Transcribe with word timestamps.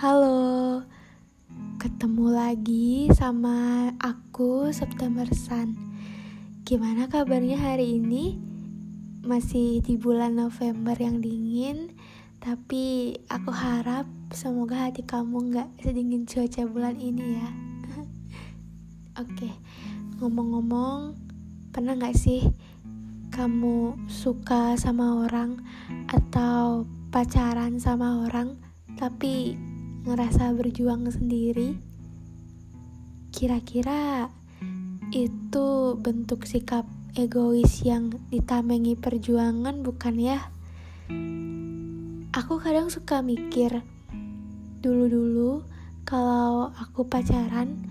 Halo, 0.00 0.80
ketemu 1.76 2.32
lagi 2.32 3.12
sama 3.12 3.92
aku 4.00 4.72
September 4.72 5.28
Sun. 5.28 5.76
Gimana 6.64 7.04
kabarnya 7.04 7.60
hari 7.60 8.00
ini? 8.00 8.40
Masih 9.20 9.84
di 9.84 10.00
bulan 10.00 10.40
November 10.40 10.96
yang 10.96 11.20
dingin, 11.20 11.92
tapi 12.40 13.12
aku 13.28 13.52
harap 13.52 14.08
semoga 14.32 14.88
hati 14.88 15.04
kamu 15.04 15.52
nggak 15.52 15.68
sedingin 15.84 16.24
cuaca 16.24 16.64
bulan 16.64 16.96
ini 16.96 17.36
ya. 17.36 17.48
Oke, 19.28 19.52
ngomong-ngomong, 20.16 21.12
pernah 21.76 21.92
nggak 22.00 22.16
sih 22.16 22.48
kamu 23.36 24.00
suka 24.08 24.80
sama 24.80 25.28
orang 25.28 25.60
atau 26.08 26.88
pacaran 27.12 27.76
sama 27.76 28.24
orang, 28.24 28.56
tapi 28.96 29.68
ngerasa 30.04 30.56
berjuang 30.56 31.04
sendiri? 31.12 31.76
Kira-kira 33.30 34.32
itu 35.12 35.98
bentuk 36.00 36.48
sikap 36.48 36.88
egois 37.12 37.82
yang 37.84 38.14
ditamengi 38.32 38.96
perjuangan 38.96 39.84
bukan 39.84 40.14
ya? 40.16 40.40
Aku 42.30 42.62
kadang 42.62 42.88
suka 42.88 43.20
mikir, 43.20 43.82
dulu-dulu 44.80 45.66
kalau 46.06 46.70
aku 46.74 47.04
pacaran, 47.04 47.82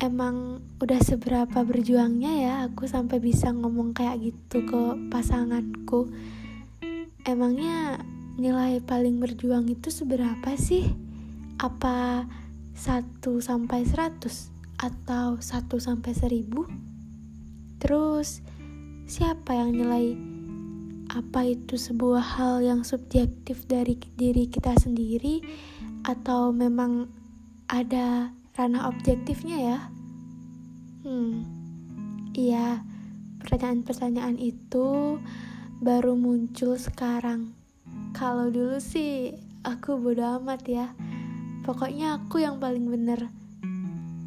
emang 0.00 0.64
udah 0.80 1.00
seberapa 1.04 1.60
berjuangnya 1.60 2.32
ya 2.40 2.54
aku 2.64 2.88
sampai 2.88 3.20
bisa 3.20 3.52
ngomong 3.52 3.92
kayak 3.92 4.32
gitu 4.32 4.64
ke 4.64 4.80
pasanganku. 5.12 6.08
Emangnya 7.28 8.00
nilai 8.40 8.80
paling 8.80 9.20
berjuang 9.20 9.68
itu 9.68 9.92
seberapa 9.92 10.56
sih? 10.56 11.09
Apa 11.60 12.24
1 12.72 13.20
sampai 13.20 13.84
100 13.84 14.80
atau 14.80 15.36
1 15.36 15.76
sampai 15.76 16.12
1000? 16.16 16.64
Terus 17.76 18.40
siapa 19.04 19.52
yang 19.52 19.76
nilai 19.76 20.16
apa 21.12 21.44
itu 21.44 21.76
sebuah 21.76 22.40
hal 22.40 22.64
yang 22.64 22.80
subjektif 22.80 23.68
dari 23.68 24.00
diri 24.16 24.48
kita 24.48 24.72
sendiri 24.80 25.44
atau 26.08 26.48
memang 26.48 27.12
ada 27.68 28.32
ranah 28.56 28.88
objektifnya 28.88 29.58
ya? 29.60 29.78
Hmm. 31.04 31.44
Iya, 32.32 32.80
pertanyaan-pertanyaan 33.44 34.40
itu 34.40 35.20
baru 35.84 36.16
muncul 36.16 36.80
sekarang. 36.80 37.52
Kalau 38.16 38.48
dulu 38.48 38.80
sih 38.80 39.36
aku 39.60 40.00
bodo 40.00 40.40
amat 40.40 40.62
ya 40.64 40.88
pokoknya 41.64 42.16
aku 42.20 42.40
yang 42.40 42.56
paling 42.56 42.88
bener. 42.88 43.28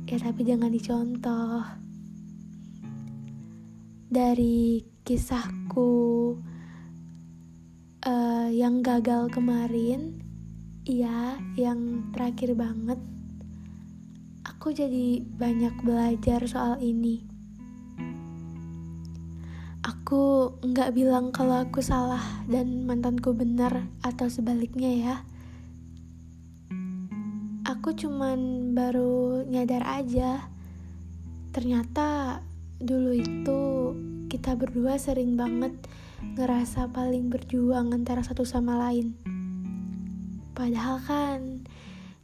Ya 0.06 0.18
tapi 0.22 0.46
jangan 0.46 0.70
dicontoh. 0.70 1.66
Dari 4.14 4.86
kisahku 5.02 5.92
uh, 8.06 8.48
yang 8.54 8.86
gagal 8.86 9.34
kemarin 9.34 10.22
iya 10.86 11.42
yang 11.58 12.12
terakhir 12.14 12.54
banget. 12.54 13.00
Aku 14.44 14.72
jadi 14.72 15.24
banyak 15.24 15.76
belajar 15.82 16.46
soal 16.46 16.78
ini. 16.80 17.26
Aku 19.84 20.56
nggak 20.64 20.96
bilang 20.96 21.34
kalau 21.36 21.66
aku 21.66 21.84
salah 21.84 22.22
dan 22.48 22.88
mantanku 22.88 23.36
benar 23.36 23.90
atau 24.06 24.32
sebaliknya 24.32 24.92
ya 24.94 25.16
aku 27.84 28.08
cuman 28.08 28.72
baru 28.72 29.44
nyadar 29.44 29.84
aja. 29.84 30.48
Ternyata 31.52 32.40
dulu 32.80 33.12
itu 33.12 33.62
kita 34.32 34.56
berdua 34.56 34.96
sering 34.96 35.36
banget 35.36 35.76
ngerasa 36.40 36.96
paling 36.96 37.28
berjuang 37.28 37.92
antara 37.92 38.24
satu 38.24 38.48
sama 38.48 38.80
lain. 38.88 39.20
Padahal 40.56 41.04
kan 41.04 41.68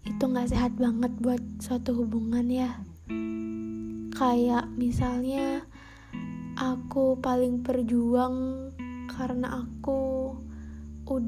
itu 0.07 0.23
gak 0.31 0.47
sehat 0.47 0.79
banget 0.79 1.11
buat 1.19 1.43
suatu 1.59 1.91
hubungan 1.91 2.47
ya. 2.47 2.79
Kayak 4.15 4.63
misalnya 4.79 5.67
aku 6.55 7.19
paling 7.19 7.67
berjuang 7.67 8.71
karena 9.11 9.67
aku 9.67 10.28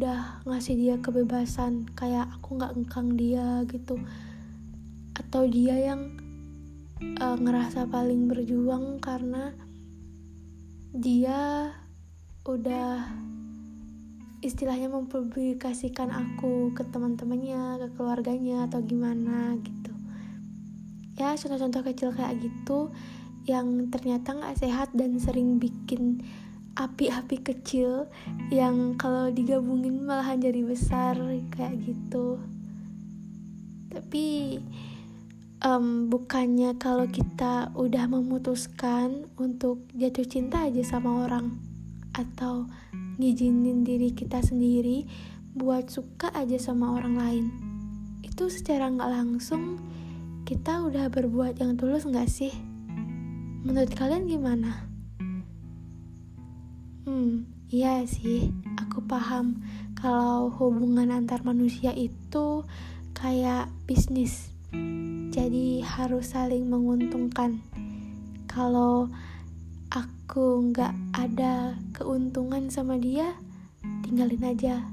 udah 0.01 0.41
ngasih 0.49 0.81
dia 0.81 0.97
kebebasan 0.97 1.85
kayak 1.93 2.25
aku 2.33 2.57
nggak 2.57 2.73
engkang 2.73 3.13
dia 3.13 3.61
gitu 3.69 4.01
atau 5.13 5.45
dia 5.45 5.77
yang 5.77 6.17
uh, 7.21 7.37
ngerasa 7.37 7.85
paling 7.85 8.25
berjuang 8.25 8.97
karena 8.97 9.53
dia 10.89 11.69
udah 12.49 13.13
istilahnya 14.41 14.89
mempublikasikan 14.89 16.09
aku 16.09 16.73
ke 16.73 16.81
teman-temannya, 16.89 17.85
ke 17.85 17.87
keluarganya 17.93 18.65
atau 18.65 18.81
gimana 18.81 19.53
gitu. 19.61 19.93
Ya 21.13 21.37
contoh-contoh 21.37 21.85
kecil 21.85 22.09
kayak 22.09 22.41
gitu 22.41 22.89
yang 23.45 23.93
ternyata 23.93 24.33
nggak 24.33 24.57
sehat 24.57 24.89
dan 24.97 25.21
sering 25.21 25.61
bikin 25.61 26.25
api-api 26.75 27.43
kecil 27.43 28.07
yang 28.47 28.95
kalau 28.95 29.27
digabungin 29.27 30.07
malahan 30.07 30.39
jadi 30.39 30.61
besar 30.63 31.19
kayak 31.51 31.83
gitu 31.83 32.39
tapi 33.91 34.59
um, 35.61 36.07
bukannya 36.07 36.79
kalau 36.79 37.05
kita 37.11 37.69
udah 37.75 38.07
memutuskan 38.07 39.27
untuk 39.35 39.83
jatuh 39.91 40.23
cinta 40.23 40.63
aja 40.63 40.81
sama 40.83 41.27
orang 41.27 41.59
atau 42.15 42.67
ngizinin 43.19 43.83
diri 43.83 44.15
kita 44.15 44.39
sendiri 44.39 45.05
buat 45.51 45.91
suka 45.91 46.31
aja 46.31 46.55
sama 46.55 46.95
orang 46.95 47.15
lain 47.19 47.45
itu 48.23 48.47
secara 48.47 48.87
nggak 48.87 49.11
langsung 49.11 49.75
kita 50.47 50.87
udah 50.87 51.11
berbuat 51.11 51.59
yang 51.59 51.75
tulus 51.75 52.07
nggak 52.07 52.31
sih 52.31 52.51
menurut 53.61 53.93
kalian 53.93 54.25
gimana? 54.25 54.89
Hmm, 57.01 57.49
iya 57.73 58.05
sih, 58.05 58.53
aku 58.77 59.01
paham 59.09 59.57
kalau 59.97 60.53
hubungan 60.53 61.09
antar 61.09 61.41
manusia 61.41 61.89
itu 61.97 62.61
kayak 63.17 63.73
bisnis. 63.89 64.53
Jadi 65.33 65.81
harus 65.81 66.37
saling 66.37 66.69
menguntungkan. 66.69 67.57
Kalau 68.45 69.09
aku 69.89 70.69
nggak 70.69 70.93
ada 71.17 71.73
keuntungan 71.89 72.69
sama 72.69 73.01
dia, 73.01 73.33
tinggalin 74.05 74.45
aja 74.45 74.85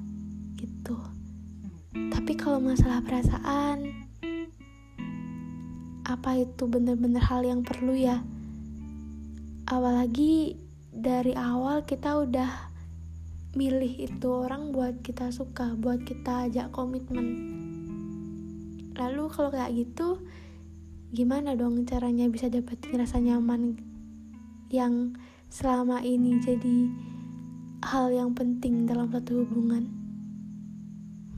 gitu. 0.57 0.97
Tapi 1.93 2.33
kalau 2.41 2.57
masalah 2.57 3.05
perasaan, 3.05 3.85
apa 6.09 6.41
itu 6.41 6.65
benar-benar 6.65 7.21
hal 7.21 7.45
yang 7.45 7.61
perlu 7.61 7.93
ya? 7.93 8.25
Apalagi 9.69 10.68
dari 10.99 11.31
awal 11.39 11.87
kita 11.87 12.27
udah 12.27 12.75
milih 13.55 14.03
itu 14.03 14.27
orang 14.27 14.75
buat 14.75 14.99
kita 14.99 15.31
suka, 15.31 15.79
buat 15.79 16.03
kita 16.03 16.51
ajak 16.51 16.75
komitmen. 16.75 17.55
Lalu 18.99 19.31
kalau 19.31 19.55
kayak 19.55 19.79
gitu, 19.79 20.19
gimana 21.15 21.55
dong 21.55 21.87
caranya 21.87 22.27
bisa 22.27 22.51
dapetin 22.51 22.99
rasa 22.99 23.23
nyaman 23.23 23.79
yang 24.75 25.15
selama 25.47 26.03
ini 26.03 26.43
jadi 26.43 26.91
hal 27.87 28.11
yang 28.11 28.35
penting 28.35 28.91
dalam 28.91 29.07
satu 29.15 29.47
hubungan? 29.47 29.87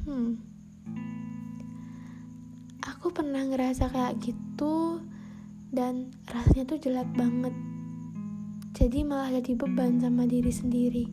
Hmm. 0.08 0.40
Aku 2.96 3.12
pernah 3.12 3.44
ngerasa 3.44 3.93
kayak 3.93 4.25
gitu 4.25 5.05
dan 5.69 6.08
rasanya 6.32 6.64
tuh 6.64 6.81
jelek 6.81 7.12
banget 7.12 7.69
jadi 8.70 9.02
malah 9.02 9.34
jadi 9.34 9.58
beban 9.58 9.99
sama 9.99 10.31
diri 10.31 10.55
sendiri. 10.55 11.05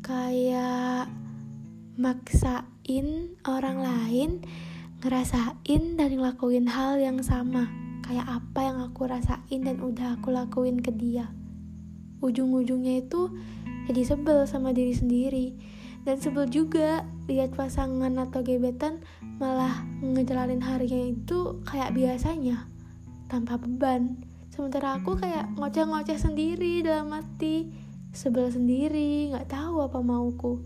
Kayak 0.00 1.12
maksain 2.00 3.36
orang 3.44 3.84
lain 3.84 4.30
ngerasain 5.04 6.00
dan 6.00 6.10
ngelakuin 6.16 6.64
hal 6.64 6.96
yang 6.96 7.20
sama. 7.20 7.68
Kayak 8.00 8.40
apa 8.40 8.60
yang 8.64 8.80
aku 8.80 9.04
rasain 9.04 9.60
dan 9.60 9.76
udah 9.80 10.16
aku 10.16 10.32
lakuin 10.32 10.80
ke 10.80 10.88
dia. 10.92 11.28
Ujung-ujungnya 12.24 13.04
itu 13.04 13.28
jadi 13.84 14.00
sebel 14.16 14.48
sama 14.48 14.72
diri 14.72 14.96
sendiri. 14.96 15.46
Dan 16.04 16.20
sebel 16.20 16.48
juga 16.48 17.04
lihat 17.28 17.56
pasangan 17.56 18.12
atau 18.20 18.40
gebetan 18.44 19.04
malah 19.40 19.84
ngejalanin 20.00 20.60
harinya 20.60 21.12
itu 21.12 21.60
kayak 21.64 21.96
biasanya 21.96 22.68
tanpa 23.28 23.56
beban 23.56 24.20
sementara 24.54 25.02
aku 25.02 25.18
kayak 25.18 25.50
ngoceh-ngoceh 25.58 26.14
sendiri 26.14 26.86
dalam 26.86 27.10
hati 27.10 27.74
sebel 28.14 28.46
sendiri 28.54 29.34
nggak 29.34 29.50
tahu 29.50 29.82
apa 29.82 29.98
mauku 29.98 30.62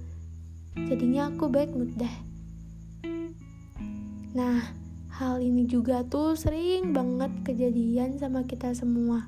jadinya 0.76 1.32
aku 1.32 1.48
bad 1.48 1.72
mood 1.72 1.96
deh 1.96 2.28
Nah, 4.38 4.60
hal 5.18 5.42
ini 5.42 5.66
juga 5.66 6.06
tuh 6.06 6.38
sering 6.38 6.94
banget 6.94 7.32
kejadian 7.42 8.22
sama 8.22 8.46
kita 8.46 8.70
semua. 8.70 9.26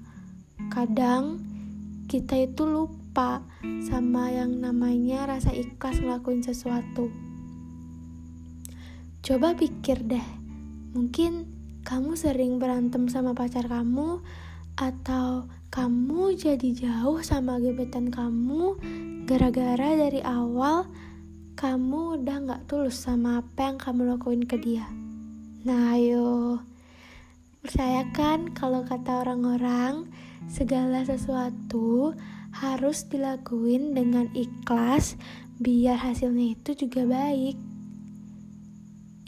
Kadang 0.71 1.43
kita 2.07 2.47
itu 2.47 2.62
lupa 2.62 3.43
sama 3.83 4.31
yang 4.31 4.62
namanya 4.62 5.27
rasa 5.27 5.51
ikhlas 5.51 5.99
ngelakuin 5.99 6.47
sesuatu. 6.47 7.11
Coba 9.25 9.59
pikir 9.59 10.07
deh, 10.07 10.27
mungkin 10.95 11.51
kamu 11.83 12.15
sering 12.15 12.62
berantem 12.62 13.11
sama 13.11 13.35
pacar 13.35 13.67
kamu 13.67 14.23
atau 14.81 15.44
kamu 15.69 16.41
jadi 16.41 16.73
jauh 16.73 17.21
sama 17.21 17.61
gebetan 17.61 18.09
kamu 18.09 18.81
gara-gara 19.29 19.93
dari 19.93 20.25
awal 20.25 20.88
kamu 21.53 22.17
udah 22.17 22.37
gak 22.49 22.65
tulus 22.65 22.97
sama 23.05 23.44
apa 23.44 23.69
yang 23.69 23.77
kamu 23.77 24.17
lakuin 24.17 24.49
ke 24.49 24.56
dia. 24.56 24.88
Nah 25.69 25.93
ayo, 25.93 26.65
percaya 27.61 28.09
kan 28.17 28.56
kalau 28.56 28.81
kata 28.81 29.21
orang-orang, 29.21 30.09
segala 30.49 31.05
sesuatu 31.05 32.17
harus 32.56 33.05
dilakuin 33.12 33.93
dengan 33.93 34.33
ikhlas 34.33 35.21
biar 35.61 36.00
hasilnya 36.00 36.56
itu 36.56 36.73
juga 36.88 37.05
baik. 37.05 37.61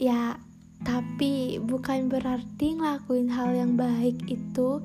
Ya, 0.01 0.41
tapi 0.81 1.61
bukan 1.61 2.09
berarti 2.09 2.81
ngelakuin 2.81 3.29
hal 3.29 3.53
yang 3.53 3.77
baik 3.77 4.25
itu 4.25 4.81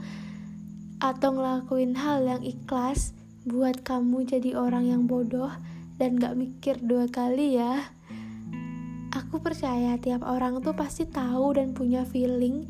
atau 0.99 1.31
ngelakuin 1.35 1.95
hal 1.95 2.27
yang 2.27 2.43
ikhlas 2.43 3.15
buat 3.47 3.87
kamu 3.87 4.27
jadi 4.27 4.59
orang 4.59 4.91
yang 4.91 5.03
bodoh 5.06 5.50
dan 5.99 6.19
gak 6.19 6.35
mikir 6.39 6.79
dua 6.83 7.06
kali 7.11 7.59
ya. 7.59 7.91
Aku 9.15 9.41
percaya 9.43 9.99
tiap 9.99 10.23
orang 10.23 10.62
tuh 10.62 10.77
pasti 10.77 11.09
tahu 11.09 11.59
dan 11.59 11.75
punya 11.75 12.06
feeling, 12.06 12.69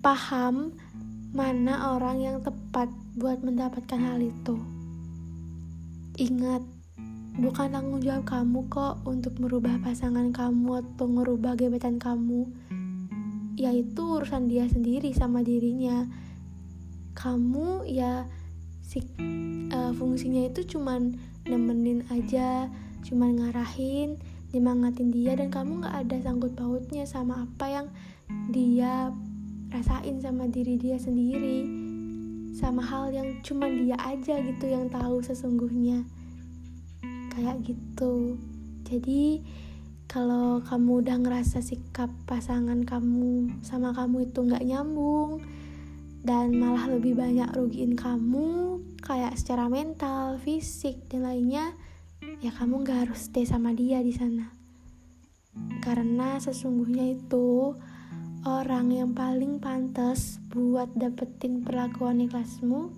paham 0.00 0.74
mana 1.34 1.98
orang 1.98 2.22
yang 2.22 2.38
tepat 2.40 2.86
buat 3.18 3.42
mendapatkan 3.42 3.98
hal 3.98 4.22
itu. 4.22 4.54
Ingat, 6.14 6.62
bukan 7.42 7.74
tanggung 7.74 7.98
jawab 7.98 8.22
kamu 8.22 8.70
kok 8.70 9.02
untuk 9.02 9.34
merubah 9.42 9.82
pasangan 9.82 10.30
kamu 10.30 10.82
atau 10.82 11.06
merubah 11.10 11.58
gebetan 11.58 11.98
kamu. 11.98 12.46
Yaitu 13.58 14.02
urusan 14.02 14.46
dia 14.46 14.70
sendiri 14.70 15.10
sama 15.10 15.42
dirinya. 15.42 16.06
Kamu 17.14 17.86
ya 17.88 18.26
si 18.84 19.00
uh, 19.72 19.92
fungsinya 19.96 20.50
itu 20.50 20.76
cuman 20.76 21.16
nemenin 21.48 22.04
aja, 22.12 22.68
cuman 23.06 23.40
ngarahin, 23.40 24.20
nyemangatin 24.54 25.10
dia 25.10 25.34
dan 25.34 25.50
kamu 25.50 25.82
nggak 25.82 25.96
ada 26.06 26.16
sangkut 26.22 26.54
pautnya 26.54 27.08
sama 27.08 27.48
apa 27.48 27.66
yang 27.66 27.86
dia 28.52 29.10
rasain 29.74 30.22
sama 30.22 30.46
diri 30.46 30.78
dia 30.78 30.94
sendiri 31.00 31.66
sama 32.54 32.86
hal 32.86 33.10
yang 33.10 33.42
cuma 33.42 33.66
dia 33.66 33.98
aja 33.98 34.38
gitu 34.38 34.70
yang 34.70 34.86
tahu 34.86 35.18
sesungguhnya. 35.18 36.06
Kayak 37.34 37.66
gitu. 37.66 38.38
Jadi 38.86 39.42
kalau 40.06 40.62
kamu 40.62 41.02
udah 41.02 41.18
ngerasa 41.18 41.58
sikap 41.58 42.14
pasangan 42.30 42.86
kamu 42.86 43.50
sama 43.66 43.90
kamu 43.90 44.30
itu 44.30 44.38
nggak 44.46 44.62
nyambung 44.62 45.42
dan 46.24 46.56
malah 46.56 46.88
lebih 46.88 47.12
banyak 47.12 47.52
rugiin 47.52 47.92
kamu 47.94 48.80
kayak 49.04 49.36
secara 49.36 49.68
mental, 49.68 50.40
fisik 50.40 51.04
dan 51.12 51.28
lainnya 51.28 51.76
ya 52.40 52.48
kamu 52.56 52.80
gak 52.80 53.08
harus 53.08 53.28
stay 53.28 53.44
sama 53.44 53.76
dia 53.76 54.00
di 54.00 54.16
sana. 54.16 54.48
Karena 55.84 56.40
sesungguhnya 56.40 57.12
itu 57.12 57.76
orang 58.48 58.88
yang 58.88 59.12
paling 59.12 59.60
pantas 59.60 60.40
buat 60.48 60.88
dapetin 60.96 61.60
perlakuan 61.60 62.24
ikhlasmu 62.24 62.88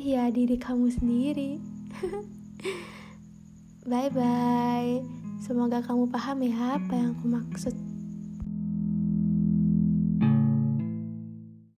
ya 0.00 0.32
diri 0.32 0.56
kamu 0.56 0.88
sendiri. 0.88 1.60
bye 3.90 4.08
bye. 4.08 5.04
Semoga 5.44 5.84
kamu 5.84 6.08
paham 6.08 6.40
ya 6.42 6.80
apa 6.80 6.92
yang 6.96 7.12
aku 7.12 7.24
maksud. 7.28 7.85